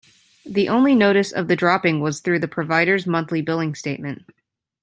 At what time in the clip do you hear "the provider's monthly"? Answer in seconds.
2.39-3.43